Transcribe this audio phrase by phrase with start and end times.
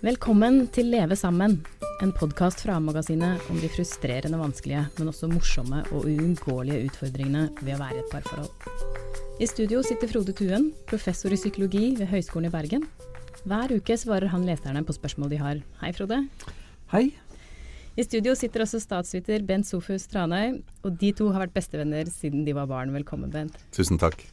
[0.00, 1.58] Velkommen til Leve sammen,
[2.00, 7.74] en podkast fra A-magasinet om de frustrerende, vanskelige, men også morsomme og uunngåelige utfordringene ved
[7.74, 8.48] å være i et parforhold.
[9.44, 12.88] I studio sitter Frode Tuen, professor i psykologi ved Høgskolen i Bergen.
[13.44, 15.60] Hver uke svarer han leserne på spørsmål de har.
[15.82, 16.22] Hei, Frode.
[16.94, 17.10] Hei.
[18.00, 22.48] I studio sitter også statsviter Bent Sofus Tranøy, og de to har vært bestevenner siden
[22.48, 22.96] de var barn.
[22.96, 23.60] Velkommen, Bent.
[23.76, 24.24] Tusen takk.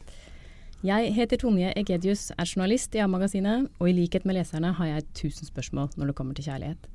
[0.86, 5.08] Jeg heter Tonje Egedius, er journalist i A-magasinet, og i likhet med leserne har jeg
[5.18, 6.86] tusen spørsmål når det kommer til kjærlighet.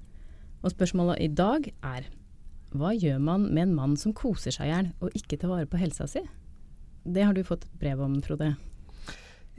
[0.64, 2.08] Og spørsmålet i dag er
[2.72, 5.68] hva gjør man med en mann som koser seg i hjel og ikke tar vare
[5.68, 6.24] på helsa si?
[7.04, 8.54] Det har du fått brev om, Frode.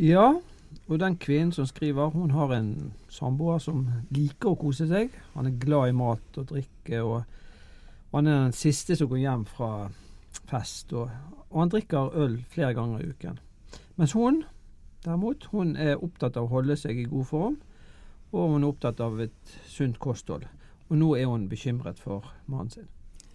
[0.01, 0.41] Ja,
[0.89, 5.13] og den kvinnen som skriver, hun har en samboer som liker å kose seg.
[5.37, 7.29] Han er glad i mat og drikke, og,
[8.17, 9.91] han er den siste som går hjem fra
[10.49, 10.97] fest.
[10.97, 11.13] Og,
[11.51, 13.45] og han drikker øl flere ganger i uken.
[13.97, 14.43] Mens hun,
[15.05, 17.59] derimot, hun er opptatt av å holde seg i god form,
[18.35, 20.49] og hun er opptatt av et sunt kosthold.
[20.91, 22.89] Og nå er hun bekymret for mannen sin.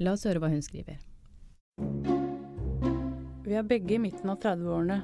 [0.03, 0.99] La oss høre hva hun skriver.
[3.43, 4.99] Vi er begge i midten av 30-årene.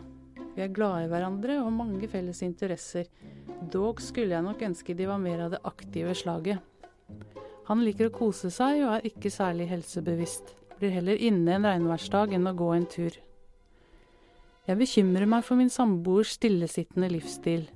[0.55, 3.07] Vi er glade i hverandre og har mange felles interesser.
[3.71, 6.59] Dog skulle jeg nok ønske de var mer av det aktive slaget.
[7.65, 10.53] Han liker å kose seg og er ikke særlig helsebevisst.
[10.77, 13.15] Blir heller inne en regnværsdag enn å gå en tur.
[14.65, 17.67] Jeg bekymrer meg for min samboers stillesittende livsstil.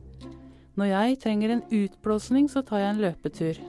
[0.80, 3.60] Når jeg trenger en utblåsning, så tar jeg en løpetur.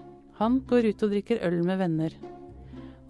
[0.41, 2.15] Han går ut og drikker øl med venner.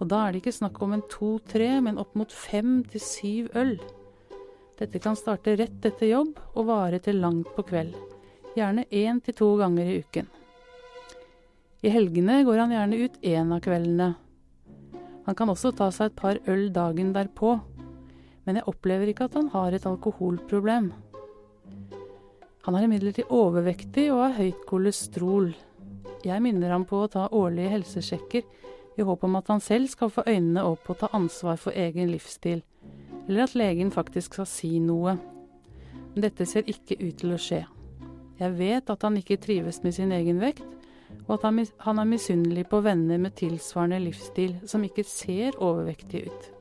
[0.01, 3.51] Og da er det ikke snakk om en to-tre, men opp mot fem til syv
[3.55, 3.77] øl.
[4.81, 7.93] Dette kan starte rett etter jobb og vare til langt på kveld.
[8.57, 10.27] Gjerne én til to ganger i uken.
[11.87, 14.09] I helgene går han gjerne ut én av kveldene.
[15.29, 17.59] Han kan også ta seg et par øl dagen derpå,
[18.45, 20.91] men jeg opplever ikke at han har et alkoholproblem.
[22.65, 25.51] Han er imidlertid overvektig og har høyt kolesterol.
[26.25, 28.45] Jeg minner ham på å ta årlige helsesjekker
[28.99, 32.11] i håp om at han selv skal få øynene opp og ta ansvar for egen
[32.11, 32.61] livsstil,
[33.27, 35.15] eller at legen faktisk skal si noe.
[36.13, 37.63] Men dette ser ikke ut til å skje.
[38.41, 40.65] Jeg vet at han ikke trives med sin egen vekt,
[41.27, 46.60] og at han er misunnelig på venner med tilsvarende livsstil som ikke ser overvektige ut.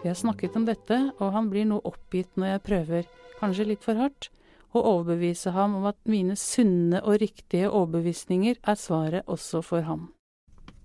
[0.00, 3.82] Vi har snakket om dette, og han blir noe oppgitt når jeg prøver, kanskje litt
[3.84, 4.30] for hardt,
[4.72, 10.06] å overbevise ham om at mine sunne og riktige overbevisninger er svaret også for ham.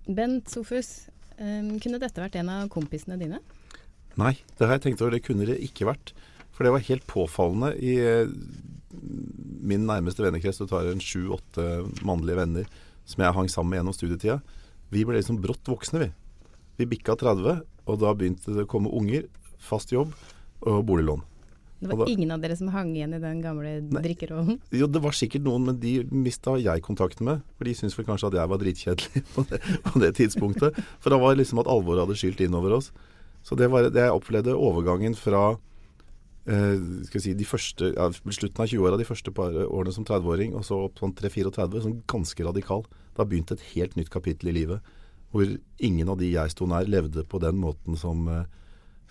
[0.04, 1.06] Bent Sofus,
[1.38, 3.40] um, kunne dette vært en av kompisene dine?
[4.20, 5.16] Nei, det har jeg tenkt over.
[5.16, 6.12] Det kunne det ikke vært.
[6.52, 8.28] For det var helt påfallende i uh,
[9.66, 10.60] min nærmeste vennekrets.
[10.60, 12.68] Du tar en sju-åtte mannlige venner
[13.06, 14.38] som jeg hang sammen med gjennom studietida.
[14.92, 16.10] Vi ble liksom brått voksne, vi.
[16.76, 19.26] Vi bikka 30, og da begynte det å komme unger,
[19.62, 20.12] fast jobb
[20.66, 21.24] og boliglån.
[21.76, 24.56] Det var da, ingen av dere som hang igjen i den gamle drikkerollen?
[24.72, 27.42] Jo, det var sikkert noen, men de mista jeg kontakten med.
[27.58, 30.80] For de syntes vel kanskje at jeg var dritkjedelig på det, på det tidspunktet.
[31.04, 32.90] For da var det liksom at alvoret hadde skylt inn over oss.
[33.44, 35.42] Så det var det jeg opplevde overgangen fra
[36.48, 36.80] eh,
[37.10, 40.64] skal si, de første, ja, slutten av 20-åra, de første par årene som 30-åring, og
[40.66, 42.86] så opp sånn 3-34, sånn ganske radikal.
[43.18, 44.96] Da begynte et helt nytt kapittel i livet.
[45.36, 45.52] Hvor
[45.84, 48.48] ingen av de jeg sto nær, levde på den måten som, eh,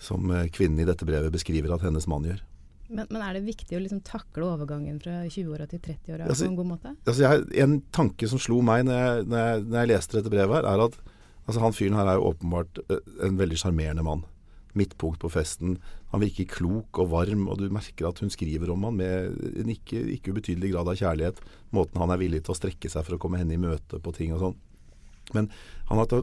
[0.02, 2.42] som kvinnen i dette brevet beskriver at hennes mann gjør.
[2.88, 6.52] Men, men, er det viktig å liksom takle overgangen fra 20-åra til 30-åra altså, på
[6.52, 6.94] en god måte?
[7.02, 10.32] Altså jeg, en tanke som slo meg når jeg, når jeg, når jeg leste dette
[10.32, 10.98] brevet, her, er at
[11.46, 14.22] altså han fyren her er jo åpenbart eh, en veldig sjarmerende mann.
[14.76, 15.78] Midtpunkt på festen.
[16.12, 19.72] Han virker klok og varm, og du merker at hun skriver om han med en
[19.72, 21.40] ikke, ikke ubetydelig grad av kjærlighet.
[21.74, 24.14] Måten han er villig til å strekke seg for å komme henne i møte på
[24.14, 24.58] ting og sånn.
[25.34, 25.50] Men
[25.90, 26.16] har,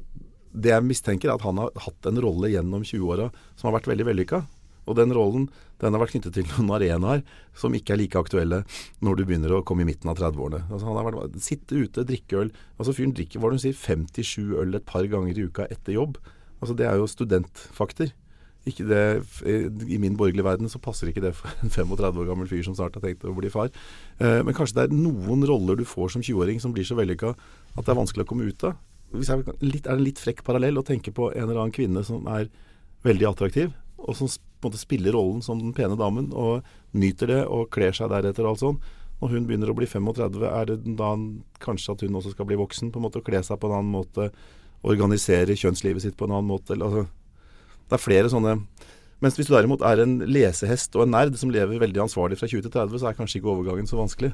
[0.53, 3.89] det jeg mistenker, er at han har hatt en rolle gjennom 20-åra som har vært
[3.91, 4.43] veldig vellykka.
[4.83, 5.47] Og den rollen
[5.79, 7.23] den har vært knyttet til noen arenaer
[7.59, 8.61] som ikke er like aktuelle
[9.03, 10.65] når du begynner å komme i midten av 30-årene.
[10.69, 12.51] Altså, han har vært, Sitte ute, drikke øl.
[12.77, 16.19] Altså Fyren drikker hva du sier, 57 øl et par ganger i uka etter jobb.
[16.61, 18.13] Altså Det er jo studentfakter.
[18.63, 19.01] Ikke det,
[19.91, 22.75] I min borgerlige verden så passer ikke det for en 35 år gammel fyr som
[22.77, 23.73] snart har tenkt å bli far.
[24.23, 27.33] Eh, men kanskje det er noen roller du får som 20-åring som blir så vellykka
[27.33, 28.79] at det er vanskelig å komme ut av.
[29.13, 32.01] Jeg, litt, er det en litt frekk parallell å tenke på en eller annen kvinne
[32.05, 32.47] som er
[33.05, 36.63] veldig attraktiv, og som på en måte spiller rollen som den pene damen, og
[36.97, 38.79] nyter det og kler seg deretter og alt sånn.
[39.21, 41.13] Når hun begynner å bli 35, er det da
[41.63, 43.77] kanskje at hun også skal bli voksen på en måte og kle seg på en
[43.77, 44.31] annen måte,
[44.83, 46.75] organisere kjønnslivet sitt på en annen måte.
[46.75, 47.05] Altså,
[47.87, 48.57] det er flere sånne
[49.23, 52.49] Mens hvis du derimot er en lesehest og en nerd som lever veldig ansvarlig fra
[52.49, 54.33] 20 til 30, så er kanskje ikke overgangen så vanskelig.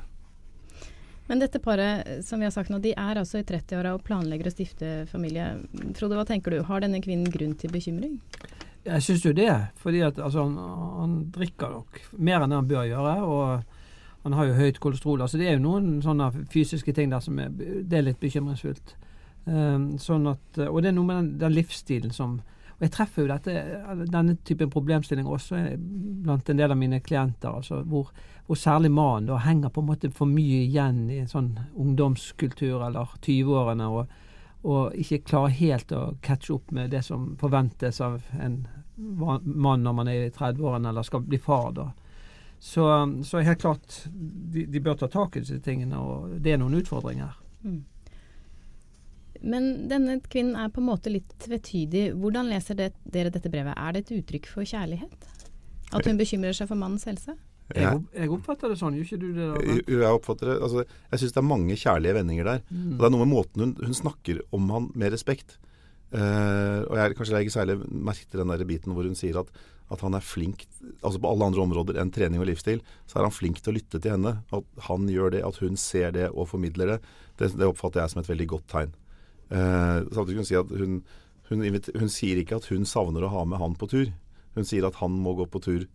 [1.29, 4.49] Men dette paret som vi har sagt nå, de er altså i 30-åra og planlegger
[4.49, 5.51] å stifte familie.
[5.97, 6.63] Frode, hva tenker du?
[6.65, 8.15] Har denne kvinnen grunn til bekymring?
[8.87, 9.51] Jeg syns jo det.
[9.77, 10.55] fordi at altså, han,
[10.99, 13.13] han, drikker nok mer enn han bør gjøre.
[13.27, 15.21] Og han har jo høyt kolesterol.
[15.21, 18.95] altså Det er jo noen sånne fysiske ting der som er, det er litt bekymringsfullt.
[19.45, 22.39] Um, sånn at, og det er noe med den, den livsstilen som
[22.79, 23.53] og Jeg treffer jo dette,
[24.07, 25.57] denne typen problemstilling også
[26.23, 27.49] blant en del av mine klienter.
[27.51, 28.13] altså Hvor,
[28.49, 32.81] hvor særlig mannen da henger på en måte for mye igjen i en sånn ungdomskultur
[32.87, 33.87] eller 20-årene.
[33.93, 34.17] og
[34.67, 38.57] og ikke klarer helt å catche opp med det som forventes av en
[38.99, 41.71] mann når man er i 30-årene eller skal bli far.
[41.71, 41.85] da.
[42.59, 42.83] Så,
[43.23, 46.75] så helt klart, de, de, bør ta tak i disse tingene, og det er noen
[46.81, 47.37] utfordringer.
[47.63, 47.85] Mm.
[49.39, 52.09] Men denne kvinnen er på en måte litt tvetydig.
[52.19, 53.79] Hvordan leser det, dere dette brevet?
[53.79, 55.29] Er det et uttrykk for kjærlighet?
[55.95, 57.37] At hun bekymrer seg for mannens helse?
[57.75, 59.47] Jeg, jeg, oppfatter det sånn, gjør ikke du det?
[59.47, 59.73] Da?
[59.93, 62.61] Jeg oppfatter det, altså, jeg syns det er mange kjærlige vendinger der.
[62.69, 62.85] Mm.
[62.95, 65.59] Og Det er noe med måten hun, hun snakker om han med respekt.
[66.09, 69.51] Uh, og jeg kanskje legger særlig merke til den der biten hvor hun sier at,
[69.93, 70.63] at, han er flink
[71.05, 73.77] altså på alle andre områder enn trening og livsstil, så er han flink til å
[73.77, 74.39] lytte til henne.
[74.55, 76.97] At han gjør det, at hun ser det og formidler det,
[77.37, 78.95] det, det oppfatter jeg som et veldig godt tegn.
[79.53, 80.97] Uh, samtidig kan hun si at hun,
[81.51, 84.09] hun, hun, sier ikke at hun savner å ha med han på tur.
[84.57, 85.85] Hun sier at han må gå på tur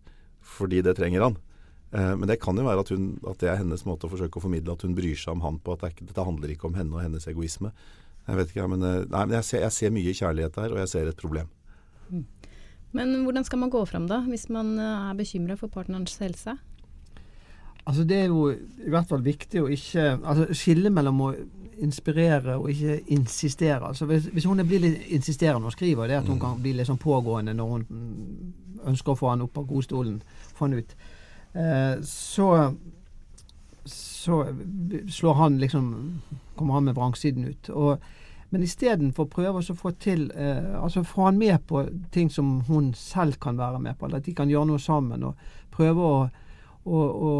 [0.45, 1.37] fordi det trenger han.
[1.93, 4.41] Uh, men det kan jo være at, hun, at, det er hennes måte å forsøke
[4.41, 5.77] å formidle at hun bryr seg om han på.
[5.77, 7.71] At det, dette handler ikke om henne og hennes egoisme.
[8.25, 10.81] Jeg vet ikke, men, eh, nei, men jeg, ser, jeg, ser, mye kjærlighet der, og
[10.81, 11.51] jeg ser et problem.
[12.09, 12.23] Mm.
[12.95, 16.55] Men hvordan skal man gå fram da, hvis man eh, er bekymra for partnerens helse?
[17.85, 21.33] Altså Det er jo i hvert fall viktig å ikke altså skille mellom å
[21.85, 23.83] inspirere og ikke insistere.
[23.85, 26.41] Altså Hvis, hvis hun blir litt insisterende og skriver det er at hun mm.
[26.41, 27.85] kan bli litt sånn pågående når hun
[28.89, 30.17] ønsker å få han opp av godstolen,
[30.55, 31.21] få han ut, eh,
[32.03, 32.49] så
[34.25, 34.45] så
[35.09, 36.21] slår han liksom
[36.55, 37.69] kommer han med vrangsiden ut.
[37.69, 38.01] Og,
[38.49, 41.83] men istedenfor å prøve å få til eh, altså få han med på
[42.15, 45.27] ting som hun selv kan være med på, eller at de kan gjøre noe sammen.
[45.29, 45.37] og
[45.75, 46.17] Prøve å,
[46.85, 47.31] å, å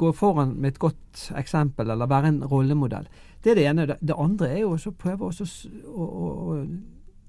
[0.00, 3.10] gå foran med et godt eksempel, eller være en rollemodell.
[3.44, 3.88] Det er det ene.
[4.00, 5.48] Det andre er jo å prøve å,
[5.92, 6.58] å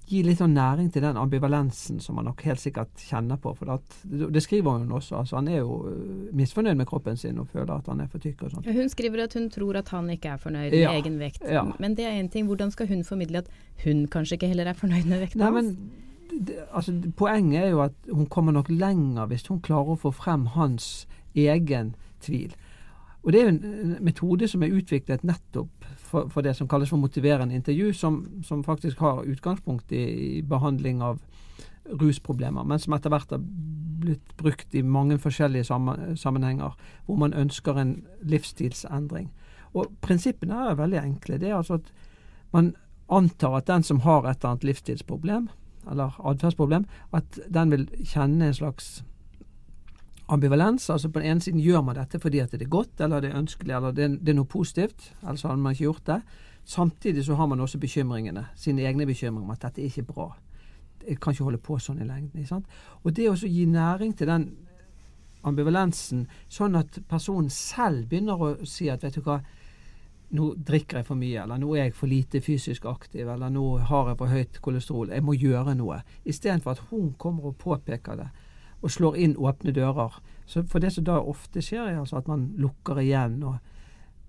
[0.09, 3.53] gi litt sånn næring til den ambivalensen som han nok helt sikkert kjenner på.
[3.57, 5.19] For at, det skriver hun også.
[5.21, 8.23] altså Han er jo øh, misfornøyd med kroppen sin og føler at han er for
[8.23, 8.43] tykk.
[8.43, 8.69] og sånt.
[8.69, 11.43] Hun skriver at hun tror at han ikke er fornøyd med egen vekt.
[11.43, 11.63] Ja.
[11.79, 12.45] Men det er én ting.
[12.45, 13.49] Hvordan skal hun formidle at
[13.83, 15.77] hun kanskje ikke heller er fornøyd med vekta hans?
[16.73, 20.45] Altså, poenget er jo at hun kommer nok lenger hvis hun klarer å få frem
[20.57, 22.55] hans egen tvil.
[23.25, 27.01] Og Det er en metode som er utviklet nettopp for, for, det som kalles for
[27.01, 30.03] motiverende intervju, som, som faktisk har utgangspunkt i,
[30.37, 31.17] i, behandling av
[31.85, 35.65] rusproblemer, men som etter hvert har blitt brukt i mange forskjellige
[36.17, 39.31] sammenhenger, hvor man ønsker en livsstilsendring.
[39.73, 41.41] Og Prinsippene er veldig enkle.
[41.41, 41.91] Det er altså at
[42.53, 42.75] man
[43.09, 45.49] antar at den som har et eller annet livsstilsproblem,
[45.91, 49.03] eller atferdsproblem, at den vil kjenne en slags
[50.27, 50.89] ambivalens.
[50.89, 53.31] altså På den ene siden gjør man dette fordi at det er godt, eller det
[53.31, 55.13] er ønskelig, eller det det er noe positivt.
[55.23, 56.21] Ellers hadde man ikke gjort det.
[56.65, 60.35] Samtidig så har man også bekymringene, sine egne bekymringer om at dette er ikke bra.
[61.07, 62.45] Jeg kan ikke holde på sånn i lengden.
[62.45, 62.65] sant?
[63.03, 64.55] Og det å gi næring til den
[65.43, 69.39] ambivalensen, sånn at personen selv begynner å si at vet du hva,
[70.35, 73.77] nå drikker jeg for mye, eller nå er jeg for lite fysisk aktiv, eller nå
[73.77, 75.99] har jeg for høyt kolesterol, jeg må gjøre noe.
[76.25, 78.29] Istedenfor at hun kommer og påpeker det
[78.81, 80.19] og slår inn åpne dører.
[80.45, 83.55] Så For det som da ofte skjer, er altså at man lukker igjen og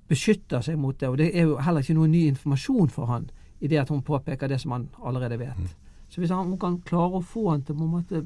[0.08, 1.08] beskytter seg mot det.
[1.08, 4.04] Og det er jo heller ikke noe ny informasjon for han i det at hun
[4.04, 5.58] påpeker det som han allerede vet.
[5.58, 5.68] Mm.
[6.08, 8.22] Så hvis han, hun kan klare å få han til å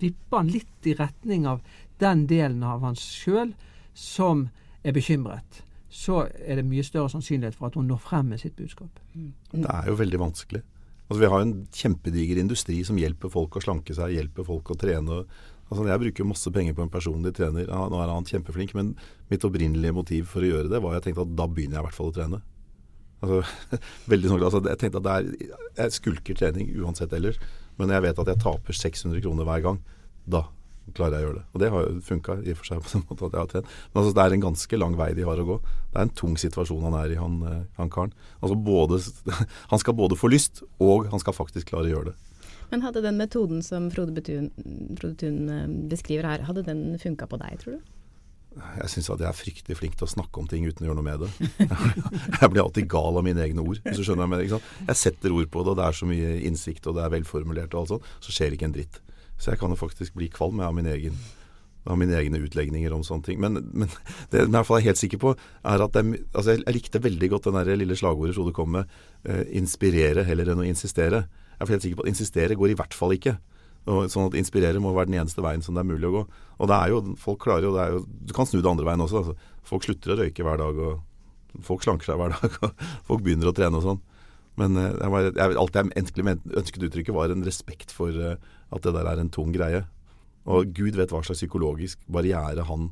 [0.00, 1.60] vippe han litt i retning av
[2.00, 3.54] den delen av hans sjøl
[3.94, 4.48] som
[4.84, 8.56] er bekymret, så er det mye større sannsynlighet for at hun når frem med sitt
[8.56, 9.00] budskap.
[9.14, 9.32] Mm.
[9.52, 10.62] Det er jo veldig vanskelig.
[11.10, 14.76] Altså, vi har en kjempediger industri som hjelper folk å slanke seg, hjelper folk å
[14.78, 15.24] trene.
[15.66, 17.66] Altså, jeg bruker masse penger på en personlig trener.
[17.66, 18.92] Ja, nå er han kjempeflink, men
[19.30, 21.88] mitt opprinnelige motiv for å gjøre det var jeg tenkte at da begynner jeg i
[21.88, 22.40] hvert fall å trene.
[23.20, 23.40] Altså,
[24.12, 27.42] veldig sånn, altså, jeg tenkte at det er, jeg skulker trening uansett ellers,
[27.80, 29.82] men jeg vet at jeg taper 600 kroner hver gang.
[30.30, 30.44] Da
[30.96, 31.44] klarer jeg å gjøre det.
[31.52, 33.52] Og det har jo funka i og for seg på den måten at jeg har
[33.52, 33.76] trent.
[33.90, 35.58] Men altså, det er en ganske lang vei de har å gå.
[35.90, 38.16] Det er en tung situasjon han er i, han, eh, han karen.
[38.40, 38.98] Altså, både,
[39.72, 42.18] han skal både få lyst, og han skal faktisk klare å gjøre det.
[42.70, 44.50] Men hadde den metoden som Frode Betun,
[44.98, 47.96] Frode Thun eh, beskriver her, hadde den funka på deg, tror du?
[48.58, 50.98] Jeg syns at jeg er fryktelig flink til å snakke om ting uten å gjøre
[50.98, 51.28] noe med det.
[52.40, 54.72] Jeg blir alltid gal av mine egne ord, hvis du skjønner hva jeg mener.
[54.88, 57.76] Jeg setter ord på det, og det er så mye innsikt, og det er velformulert
[57.76, 58.98] og alt sånt, så skjer ikke en dritt.
[59.40, 61.16] Så jeg kan jo faktisk bli kvalm av egen
[61.88, 63.38] av mine egne utlegninger om sånne ting.
[63.40, 63.88] Men, men
[64.32, 67.48] det jeg er helt sikker på, er at det, altså jeg, jeg, likte veldig godt
[67.48, 68.90] den der lille slagordet Frode kom med.
[69.24, 71.24] Eh, inspirere heller enn å insistere.
[71.56, 73.38] Jeg er helt sikker på at insistere går i hvert fall ikke.
[73.88, 76.24] Og sånn at inspirere må være den eneste veien som det er mulig å gå.
[76.60, 79.06] Og det er jo, folk klarer jo, det jo Du kan snu det andre veien
[79.06, 79.22] også.
[79.22, 79.54] Altså.
[79.66, 82.58] Folk slutter å røyke hver dag, og folk slanker seg hver dag.
[82.68, 84.02] Og folk begynner å trene og sånn.
[84.58, 88.36] Men eh, jeg, var, jeg, alt jeg egentlig ønsket uttrykket, var en respekt for uh,
[88.70, 89.84] at det der er en tung greie.
[90.50, 92.88] Og Gud vet hva slags psykologisk barriere han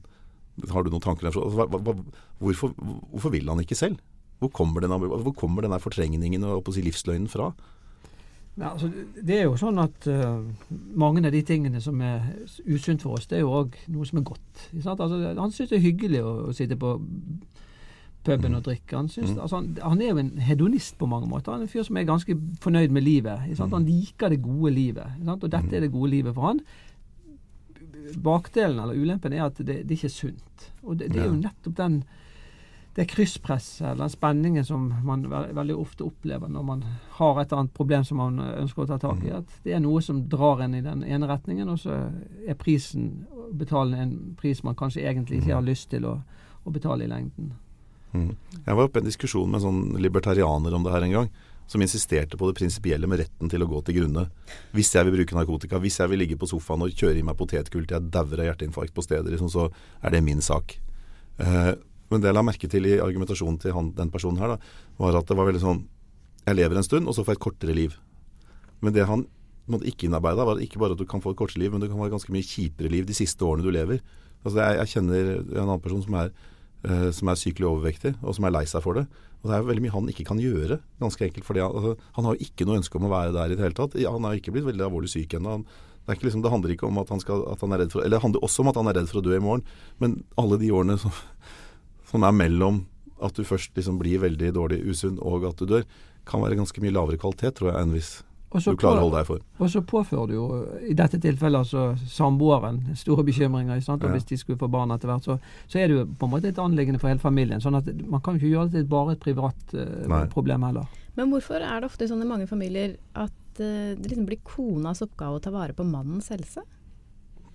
[0.68, 1.46] Har du noen tanker derfra?
[1.46, 2.04] Altså,
[2.42, 3.98] hvorfor, hvorfor vil han ikke selv?
[4.38, 7.52] Hvor kommer, denne, hvor kommer denne fortrengningen og si, livsløgnen fra?
[8.58, 10.42] Ja, altså, det er jo sånn at uh,
[10.98, 12.26] mange av de tingene som er
[12.66, 14.64] usunt for oss, det er jo òg noe som er godt.
[14.82, 16.96] Altså, han syns det er hyggelig å, å sitte på
[18.24, 18.96] puben og drikke.
[18.96, 19.40] Han, synes, mm.
[19.40, 21.52] altså, han, han, er jo en hedonist på mange måter.
[21.52, 23.46] Han er en fyr som er ganske fornøyd med livet.
[23.48, 23.72] Mm.
[23.72, 25.18] Han liker det gode livet.
[25.26, 26.62] Og dette er det gode livet for han.
[28.24, 30.70] Bakdelen eller ulempen er at det, det ikke er sunt.
[30.82, 32.02] Og det, det er jo nettopp den
[32.98, 36.80] det krysspresset, eller den spenningen som man veldig ofte opplever når man
[37.14, 39.30] har et eller annet problem som man ønsker å ta tak i.
[39.30, 39.36] Mm.
[39.38, 42.00] At det er noe som drar en i den ene retningen, og så
[42.42, 45.70] er prisen å betale en pris man kanskje egentlig ikke har mm.
[45.70, 46.16] lyst til å,
[46.66, 47.52] å betale i lengden.
[48.14, 48.32] Mm.
[48.64, 51.30] Jeg var oppe i en diskusjon med en sånn libertarianer om det her en gang.
[51.68, 54.28] Som insisterte på det prinsipielle med retten til å gå til grunne.
[54.72, 57.36] Hvis jeg vil bruke narkotika, hvis jeg vil ligge på sofaen og kjøre i meg
[57.36, 59.68] potetgull til jeg dauer av hjerteinfarkt på stedet, liksom, så
[60.00, 60.78] er det min sak.
[61.44, 61.74] Eh,
[62.08, 65.20] men det jeg la merke til i argumentasjonen til han, den personen her, da, var
[65.20, 65.86] at det var veldig sånn
[66.48, 67.98] Jeg lever en stund, og så får jeg et kortere liv.
[68.80, 69.26] Men det han
[69.68, 71.90] måtte ikke innarbeida, var ikke bare at du kan få et kortere liv, men du
[71.90, 74.00] kan et ganske mye kjipere liv de siste årene du lever.
[74.46, 76.32] Altså jeg, jeg kjenner en annen person som er,
[76.86, 79.06] uh, som er sykelig overvektig, og som er lei seg for det.
[79.42, 81.46] Og det er veldig mye han ikke kan gjøre, ganske enkelt.
[81.46, 83.64] fordi han, altså, han har jo ikke noe ønske om å være der i det
[83.64, 83.94] hele tatt.
[84.02, 85.60] Han har ikke blitt veldig alvorlig syk ennå.
[86.08, 88.16] Det, liksom, det, handler ikke om at han, skal, at han er redd for Eller
[88.16, 89.64] det handler også om at han er redd for å dø i morgen.
[90.02, 91.14] Men alle de årene som,
[92.10, 92.86] som er mellom
[93.22, 95.84] at du først liksom blir veldig dårlig usunn og at du dør,
[96.28, 98.10] kan være ganske mye lavere kvalitet, tror jeg, enn hvis
[98.48, 99.42] du klarer å holde deg for.
[99.60, 100.44] Og så påfører du jo
[100.88, 103.80] i dette tilfellet altså samboeren store bekymringer.
[103.84, 104.04] Sant?
[104.04, 104.16] Og ja.
[104.16, 105.36] Hvis de skulle få barn etter hvert, så,
[105.66, 107.60] så, er det jo på en måte et anliggende for hele familien.
[107.60, 110.88] sånn at Man kan jo ikke gjøre det til bare et privat uh, problem heller.
[111.18, 115.04] Men hvorfor er det ofte sånn i mange familier at uh, det liksom blir konas
[115.04, 116.64] oppgave å ta vare på mannens helse?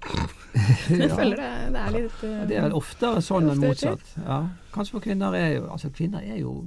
[0.91, 4.03] Jeg føler det, det er litt uh, Det er vel oftere sånn enn motsatt.
[4.19, 4.43] Ja.
[4.75, 6.57] Kanskje for kvinner er jo Altså, kvinner er jo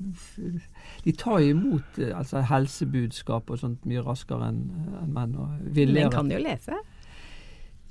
[1.06, 4.62] De tar jo imot eh, altså, helsebudskap og sånt mye raskere enn
[5.02, 5.34] en menn.
[5.70, 6.78] Men kan jo lese?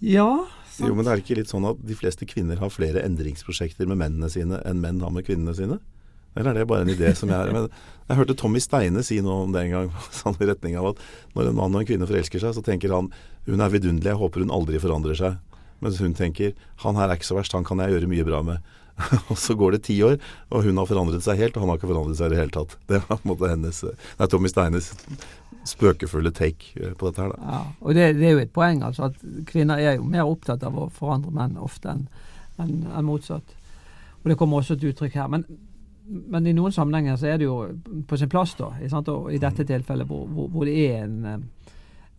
[0.03, 0.29] Ja.
[0.67, 0.89] Sant.
[0.89, 4.01] Jo, men det er ikke litt sånn at de fleste kvinner har flere endringsprosjekter med
[4.01, 5.79] mennene sine enn menn har med kvinnene sine?
[6.35, 7.51] Eller er det bare en idé som jeg har?
[7.55, 7.69] Men
[8.09, 11.03] jeg hørte Tommy Steine si noe om det en gang, sånn i retning av at
[11.37, 13.07] når en mann og en kvinne forelsker seg, så tenker han
[13.47, 15.39] hun er vidunderlig, jeg håper hun aldri forandrer seg.
[15.83, 18.41] Mens hun tenker han her er ikke så verst, han kan jeg gjøre mye bra
[18.43, 18.75] med.
[19.29, 20.15] og så går det ti år,
[20.51, 22.55] og hun har forandret seg helt, og han har ikke forandret seg i det hele
[22.55, 22.77] tatt.
[22.87, 24.91] Det var på en måte hennes nei, Tommy Steines
[25.65, 27.51] spøkefulle take eh, på dette her, da.
[27.51, 30.63] Ja, og det, det, er jo et poeng, altså, at kvinner er jo mer opptatt
[30.65, 32.07] av å forandre menn ofte enn
[32.61, 33.55] en, en motsatt.
[34.23, 35.31] Og det kommer også til uttrykk her.
[35.31, 35.47] Men
[36.05, 37.55] men i noen sammenhenger så er det jo
[38.07, 38.69] på sin plass, da.
[39.01, 41.71] Og i dette tilfellet hvor, hvor, hvor det er en, eh,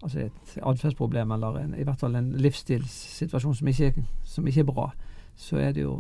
[0.03, 3.93] altså et atferdsproblem, eller en, i hvert fall en livsstilssituasjon som ikke,
[4.27, 4.89] som ikke er bra,
[5.37, 5.97] så er det jo,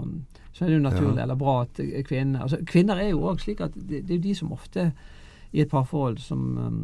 [0.52, 1.26] så er det jo naturlig ja.
[1.26, 4.24] eller bra at kvinner altså Kvinner er jo òg slik at det, det, er jo
[4.24, 4.86] de som ofte
[5.52, 6.78] i et parforhold som um,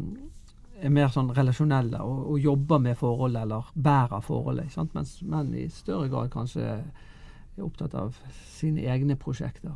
[0.83, 4.75] er mer sånn relasjonelle og, og, jobber med forholdet eller bærer forholdet.
[4.95, 8.17] Mens menn i større grad kanskje er opptatt av
[8.55, 9.75] sine egne prosjekter.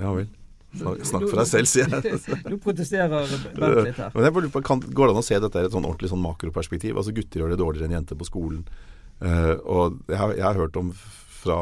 [0.00, 0.28] Ja vel.
[0.76, 2.18] Snakk for deg selv, sier jeg.
[2.50, 4.12] Du protesterer Bent litt her.
[4.16, 6.96] Men jeg kan, går det an å se dette i et sånn ordentlig sånn makroperspektiv?
[6.96, 8.66] Altså Gutter gjør det dårligere enn jenter på skolen.
[9.16, 10.92] Uh, og jeg har, jeg har, hørt om
[11.46, 11.58] fra,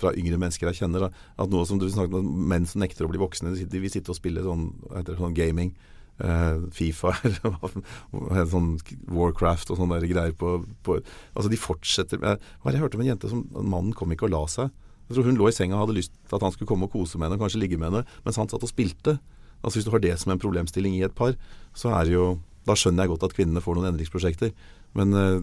[0.00, 3.06] fra, yngre mennesker jeg kjenner, da, at noe som du snakket om, menn som nekter
[3.06, 4.68] å bli voksne, de vil sitte og spille sånn,
[5.06, 5.72] det, sånn gaming.
[6.20, 8.74] Uh, Fifa eller sånn
[9.08, 10.98] Warcraft og sånne greier på, på,
[11.32, 14.34] Altså, de fortsetter med Hva jeg hørte om en jente som Mannen kom ikke og
[14.34, 14.74] la seg.
[15.08, 16.92] Jeg tror hun lå i senga og hadde lyst til at han skulle komme og
[16.92, 19.16] kose med henne og kanskje ligge med henne, mens han satt og spilte.
[19.64, 21.34] Altså Hvis du har det som en problemstilling i et par,
[21.72, 22.28] så er det jo
[22.68, 24.52] Da skjønner jeg godt at kvinnene får noen endringsprosjekter.
[24.92, 25.40] Men uh,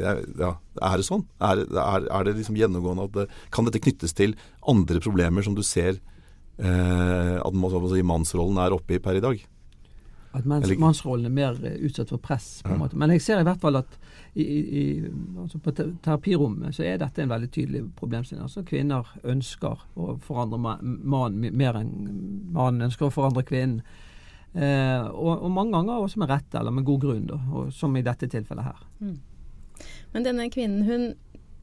[0.00, 0.50] ja,
[0.82, 1.24] er det sånn?
[1.38, 4.36] Er, er, er, det liksom gjennomgående at det, Kan dette knyttes til
[4.70, 5.98] andre problemer som du ser
[6.58, 7.58] eh, at
[7.90, 9.42] si, mannsrollen er oppe i per i dag?
[10.34, 12.80] At mens, mannsrollen er mer uh, utsatt for press, på en ja.
[12.80, 12.98] måte.
[12.98, 13.92] Men jeg ser i hvert fall at
[14.34, 14.84] i, i,
[15.38, 18.42] altså på terapirommet så er dette en veldig tydelig problemstilling.
[18.42, 21.92] Altså Kvinner ønsker å forandre mannen mer enn
[22.54, 23.84] mannen ønsker å forandre kvinnen.
[24.54, 27.94] Eh, og, og, mange ganger også med rette eller med god grunn, da, og, som
[27.98, 28.82] i dette tilfellet her.
[29.02, 29.16] Mm.
[30.14, 31.08] Men denne kvinnen hun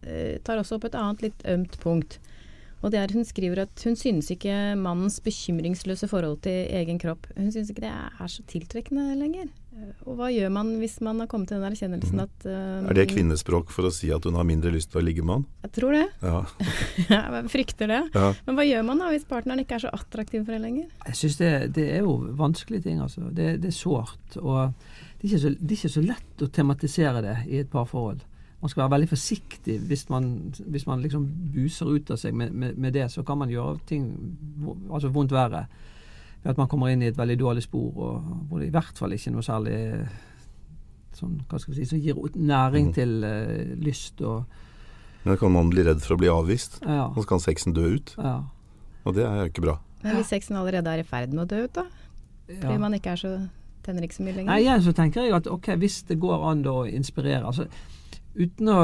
[0.04, 2.20] eh, tar også opp et annet litt ømt punkt.
[2.82, 7.28] Og det er Hun skriver at hun synes ikke mannens bekymringsløse forhold til egen kropp
[7.38, 9.52] Hun synes ikke det er så tiltrekkende lenger.
[10.10, 12.24] Og hva gjør man hvis man har kommet til den erkjennelsen Mhm.
[12.26, 15.06] at uh, Er det kvinnespråk for å si at hun har mindre lyst til å
[15.06, 15.46] ligge med han?
[15.64, 16.08] Jeg tror det.
[16.26, 16.42] Ja.
[17.38, 18.02] Jeg frykter det.
[18.18, 18.34] ja.
[18.48, 20.90] Men hva gjør man da hvis partneren ikke er så attraktiv for en lenger?
[21.06, 23.30] Jeg synes det, det er jo vanskelige ting, altså.
[23.30, 24.38] Det, det er sårt.
[24.42, 24.74] Og
[25.22, 28.24] det er, ikke så, det er ikke så lett å tematisere det i et parforhold.
[28.62, 32.52] Man skal være veldig forsiktig hvis man, hvis man liksom buser ut av seg med,
[32.54, 34.08] med, med det, så kan man gjøre ting
[34.90, 35.68] altså vondt verre.
[36.44, 38.98] Ved at man kommer inn i et veldig dårlig spor, og hvor det i hvert
[38.98, 39.78] fall ikke er noe særlig
[41.18, 42.94] sånn, hva skal vi si, som gir næring Mhm.
[42.94, 44.46] til uh, lyst og
[45.24, 46.80] Men kan man bli redd for å bli avvist?
[46.82, 47.06] Ja.
[47.14, 48.16] Og så kan sexen dø ut.
[48.18, 48.42] ja,
[49.06, 49.80] Og det er jo ikke bra.
[50.04, 51.84] Men hvis sexen allerede er i ferd med å dø ut, da?
[52.48, 52.80] Fordi ja.
[52.80, 53.50] man ikke er så
[53.86, 54.52] tenner ikke så mye lenger?
[54.52, 57.68] Nei, igjen så tenker jeg at ok, hvis det går an da å inspirere altså,
[58.32, 58.76] Uten å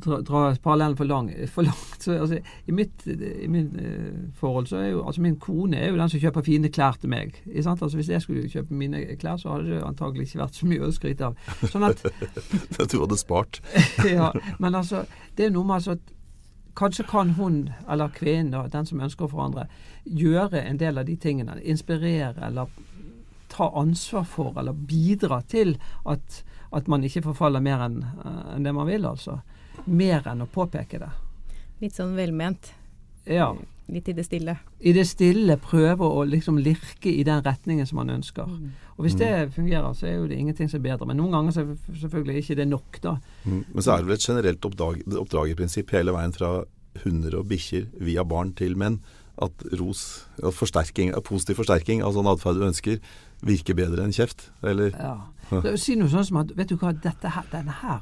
[0.00, 4.70] dra, dra parallellen for, lang, for langt så, altså, I mitt i min, uh, forhold
[4.70, 7.36] så er jo altså Min kone er jo den som kjøper fine klær til meg.
[7.44, 7.82] Ikke sant?
[7.84, 10.88] Altså, hvis jeg skulle kjøpe mine klær, så hadde det antagelig ikke vært så mye
[10.88, 11.36] å skryte av.
[11.68, 12.00] Sånn at
[12.92, 13.60] Du hadde spart.
[14.16, 14.30] ja,
[14.62, 15.04] Men altså,
[15.36, 16.12] det er noe med altså at
[16.76, 19.62] Kanskje kan hun, eller kvinnen, den som ønsker å forandre,
[20.04, 21.54] gjøre en del av de tingene.
[21.64, 22.68] Inspirere eller
[23.56, 26.42] ta ansvar for, eller bidra til at,
[26.76, 28.02] at man ikke forfaller mer enn
[28.54, 29.40] en det man vil, altså.
[29.86, 31.12] Mer enn å påpeke det.
[31.80, 32.72] Litt sånn velment.
[33.26, 33.50] Ja.
[33.86, 34.56] Litt i det stille.
[34.80, 38.48] I det stille prøve å liksom lirke i den retningen som man ønsker.
[38.96, 41.06] Og hvis det fungerer, så er jo det ingenting som er bedre.
[41.06, 43.14] Men noen ganger så er selvfølgelig ikke det nok, da.
[43.44, 43.60] Mm.
[43.74, 46.50] Men så er det vel et generelt oppdag, oppdragerprinsipp hele veien fra
[47.04, 48.98] hunder og bikkjer via barn til menn.
[49.38, 53.00] At ros, at forsterking, at positiv forsterking av sånn atferd du ønsker,
[53.44, 54.48] virker bedre enn kjeft.
[54.64, 55.26] Eller Ja.
[55.52, 58.00] å si noe sånn som at Vet du hva, dette her, denne her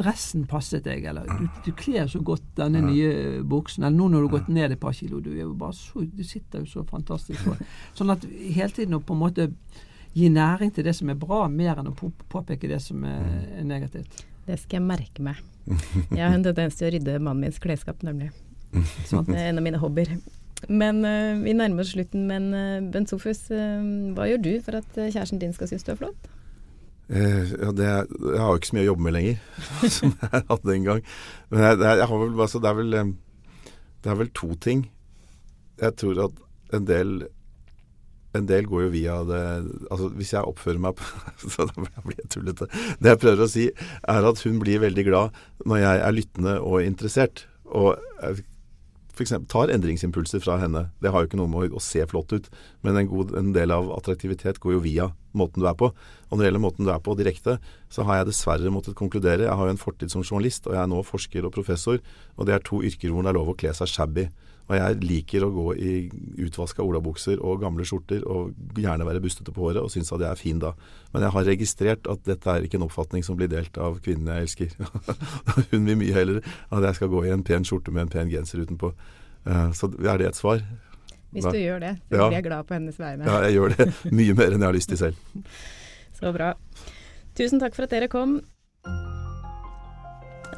[0.00, 4.22] dressen passet deg, eller du, du kler så godt denne nye buksen, eller nå når
[4.22, 6.70] du har gått ned et par kilo, du er jo bare så Du sitter jo
[6.70, 7.56] så fantastisk på.
[7.98, 9.48] Sånn at hele tiden å på en måte
[10.14, 11.94] gi næring til det som er bra, mer enn å
[12.32, 13.26] påpeke det som er,
[13.60, 14.24] er negativt.
[14.46, 15.36] Det skal jeg merke meg.
[16.10, 18.30] Jeg har en tendens til å rydde mannen mins klesskap, nemlig.
[19.06, 19.26] Sånn.
[19.28, 20.16] Det er en av mine hobbyer.
[20.68, 22.26] Men uh, vi nærmer oss slutten.
[22.28, 23.80] Men uh, Bent Sofus, uh,
[24.16, 26.30] hva gjør du for at eh, kjæresten din skal synes du er flott?
[27.10, 29.40] Eh, ja, det, jeg har jo ikke så mye å jobbe med lenger,
[29.96, 31.02] som jeg hadde en gang.
[31.50, 34.86] Men jeg, jeg har vel, altså, det, er vel, eh, det er vel to ting.
[35.80, 36.40] Jeg tror at
[36.76, 37.20] en del
[38.38, 39.38] en del går jo via det
[39.90, 41.06] Altså hvis jeg oppfører meg på
[41.50, 42.68] Så da blir jeg tullete.
[43.02, 43.64] Det jeg prøver å si,
[44.12, 47.48] er at hun blir veldig glad når jeg er lyttende og interessert.
[47.66, 47.98] Og
[49.20, 49.36] f.eks.
[49.52, 50.86] tar endringsimpulser fra henne.
[51.02, 52.48] Det har jo ikke noe med å, å se flott ut,
[52.86, 55.90] men en, god, en del av attraktivitet går jo via måten du er på.
[55.92, 57.58] Og når det gjelder måten du er på direkte,
[57.92, 59.46] så har jeg dessverre måttet konkludere.
[59.46, 62.00] Jeg har jo en fortid som journalist, og jeg er nå forsker og professor,
[62.36, 64.28] og det er to yrker hvor det er lov å kle seg shabby.
[64.70, 65.92] Og jeg liker å gå i
[66.46, 70.30] utvaska olabukser og gamle skjorter og gjerne være bustete på håret og synes at jeg
[70.30, 70.70] er fin da.
[71.10, 74.30] Men jeg har registrert at dette er ikke en oppfatning som blir delt av kvinnen
[74.30, 74.76] jeg elsker.
[75.72, 76.38] Hun vil mye heller
[76.70, 78.92] at jeg skal gå i en pen skjorte med en pen genser utenpå.
[79.50, 80.62] Eh, Så er det et svar?
[81.34, 83.26] Hvis du gjør det, så blir jeg glad på hennes vegne.
[83.26, 85.18] Ja, jeg gjør det mye mer enn jeg har lyst til selv.
[86.20, 86.52] Så bra.
[87.38, 88.38] Tusen takk for at dere kom.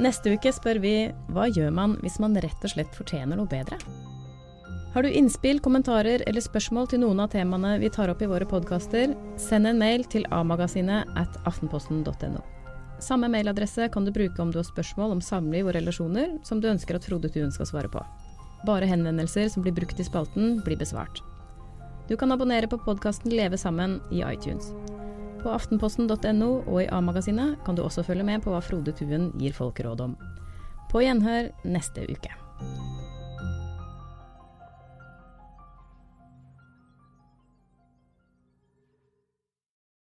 [0.00, 0.94] Neste uke spør vi
[1.35, 3.76] hva gjør man hvis man rett og slett fortjener noe bedre?
[4.92, 8.48] Har du innspill, kommentarer eller spørsmål til noen av temaene vi tar opp i våre
[8.48, 12.42] podkaster, send en mail til amagasinet at aftenposten.no.
[13.02, 16.68] Samme mailadresse kan du bruke om du har spørsmål om samliv og relasjoner som du
[16.70, 18.05] ønsker at Frode Tuen skal svare på.
[18.68, 21.24] Bare henvendelser som blir brukt i spalten, blir besvart.
[22.09, 24.70] Du kan abonnere på podkasten Leve sammen i iTunes.
[25.42, 29.55] På aftenposten.no og i A-magasinet kan du også følge med på hva Frode Tuen gir
[29.57, 30.14] folk råd om.
[30.92, 32.31] På gjenhør neste uke.